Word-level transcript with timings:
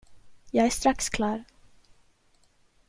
Jag 0.51 0.65
är 0.65 0.69
strax 0.69 1.09
klar. 1.09 1.43